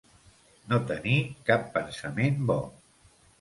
No 0.71 0.79
tenir 0.91 1.17
cap 1.51 1.69
pensament 1.77 2.41
bo. 2.53 2.59